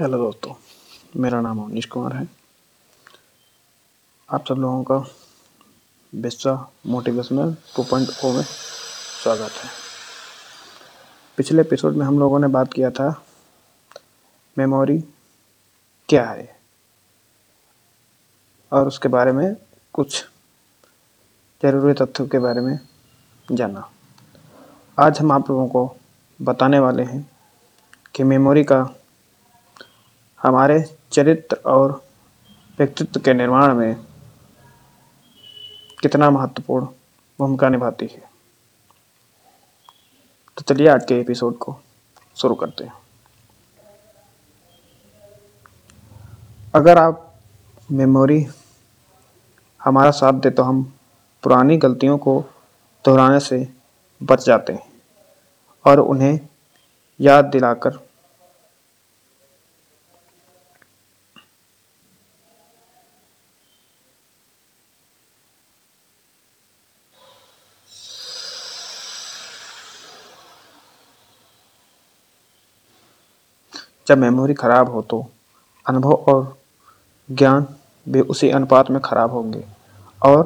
[0.00, 0.54] Hello दोस्तों,
[1.20, 2.28] मेरा नाम अवनीश कुमार है।
[4.28, 4.96] आप सब लोगों का
[6.14, 9.70] बिस्सा मोटिवेशनल टू पॉइंट ओ में स्वागत है।
[11.36, 13.22] पिछले एपिसोड में हम लोगों ने बात किया था,
[14.58, 14.98] मेमोरी
[16.08, 16.56] क्या है?
[18.72, 19.56] और उसके बारे में
[19.92, 20.24] कुछ
[21.62, 22.78] ज़रूरी तथ्यों के बारे में
[23.52, 23.88] जाना।
[24.98, 25.96] आज हम आप लोगों को
[26.42, 27.30] बताने वाले हैं
[28.14, 28.82] कि मेमोरी का
[30.42, 31.92] हमारे चरित्र और
[32.78, 33.94] व्यक्तित्व के निर्माण में
[36.00, 36.86] कितना महत्वपूर्ण
[37.38, 38.22] भूमिका निभाती है।
[40.56, 41.76] तो चलिए आज के एपिसोड को
[42.36, 42.92] शुरू करते हैं।
[46.74, 47.40] अगर आप
[47.92, 48.46] मेमोरी
[49.80, 50.82] हमारा साथ दे तो हम
[51.42, 52.40] पुरानी गलतियों को
[53.04, 53.68] दोहराने से
[54.22, 54.92] बच जाते हैं
[55.84, 56.38] और उन्हें
[57.20, 57.98] याद दिलाकर
[74.06, 75.24] जब मेमोरी खराब हो तो
[75.86, 76.56] अनुभव और
[77.28, 77.66] ज्ञान
[78.06, 79.64] भी उसी अनुपात में खराब होंगे।
[80.22, 80.42] और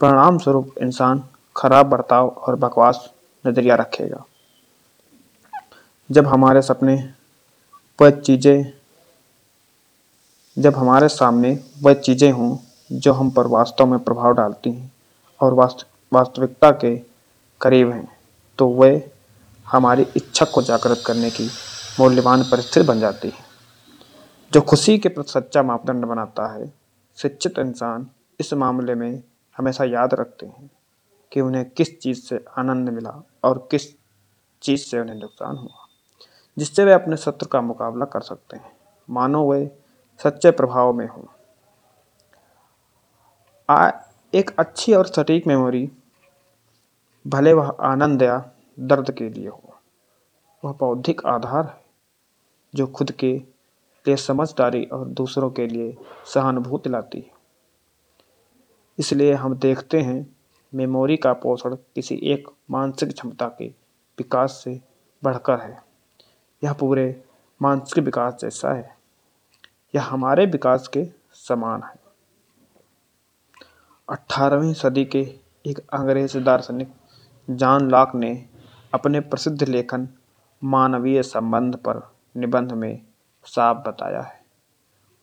[0.00, 1.22] परिणाम स्वरूप इंसान
[1.56, 3.08] खराब बर्ताव और बकवास
[3.44, 4.24] नज़रिया रखेगा।
[6.10, 6.94] जब हमारे सपने
[7.98, 8.72] वह चीज़ें
[10.56, 12.56] जब हमारे सामने वह चीज़ें हों
[12.90, 14.90] जो हम पर वास्तव में प्रभाव डालती हैं
[15.40, 16.94] और वास्त वास्तविकता के
[17.60, 18.08] करीब हैं
[18.58, 19.10] तो वे
[19.66, 21.48] हमारी इच्छा को जागृत करने की
[22.00, 23.44] मूल्यवान परिस्थिति बन जाती है।
[24.52, 26.72] जो खुशी के प्रति सच्चा मापदंड बनाता है,
[27.16, 28.06] शिक्षित इंसान
[28.40, 29.22] इस मामले में
[29.56, 30.70] हमेशा याद रखते हैं
[31.32, 33.86] कि उन्हें किस चीज़ से आनंद मिला और किस
[34.62, 35.86] चीज़ से उन्हें नुकसान हुआ,
[36.58, 38.76] जिससे वे अपने शत्रु का मुकाबला कर सकते हैं।
[39.10, 39.78] मानो वे
[40.22, 41.24] सच्चे प्रभाव में हों।
[44.34, 45.90] एक अच्छी और सटीक मेमोरी,
[47.26, 48.50] भले वह आनंद या
[48.80, 49.74] दर्द के लिए हो,
[50.64, 51.87] वह बौद्धिक आधार है।
[52.74, 53.32] जो खुद के
[54.06, 55.96] लिए समझदारी और दूसरों के लिए
[56.34, 57.30] सहानुभूति लाती है।
[58.98, 60.36] इसलिए हम देखते हैं,
[60.74, 63.68] मेमोरी का पोषण किसी एक मानसिक क्षमता के
[64.18, 64.80] विकास से
[65.24, 65.82] बढ़कर है।
[66.64, 67.24] यह पूरे
[67.62, 68.98] मानसिक विकास जैसा है।
[69.94, 71.96] यह हमारे विकास के समान है।
[74.08, 76.92] अठारहवीं सदी के एक अंग्रेज़ दार्शनिक
[77.50, 78.48] जॉन लॉक ने
[78.94, 80.08] अपने प्रसिद्ध लेखन
[80.64, 83.02] मानवीय संबंध पर निबंध में
[83.44, 84.44] साफ़ बताया है।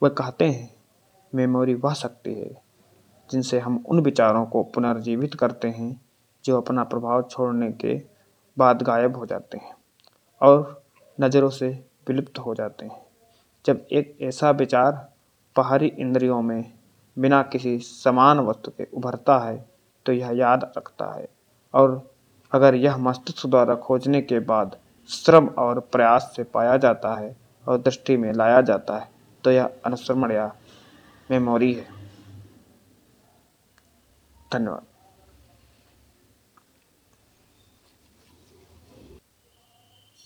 [0.02, 0.76] वह कहते हैं,
[1.34, 2.62] मेमोरी वह शक्ति है,
[3.30, 6.00] जिनसे हम उन विचारों को पुनर्जीवित करते हैं,
[6.44, 8.02] जो अपना प्रभाव छोड़ने के
[8.58, 9.74] बाद गायब हो जाते हैं
[10.42, 10.84] और
[11.20, 11.68] नज़रों से
[12.08, 13.06] विलुप्त हो जाते हैं।
[13.66, 15.12] जब एक ऐसा विचार
[15.56, 16.72] बाहरी इंद्रियों में
[17.18, 19.68] बिना किसी समान वस्तु के उभरता है
[20.06, 21.28] तो यह याद रखता है
[21.74, 22.14] और
[22.52, 24.76] अगर यह मस्तिष्क द्वारा खोजने के बाद
[25.08, 27.36] श्रम और प्रयास से पाया जाता है
[27.68, 29.08] और दृष्टि में लाया जाता है।
[29.44, 30.54] तो यह अनुश्रमण या
[31.30, 31.86] मेमोरी है।
[34.52, 34.95] धन्यवाद।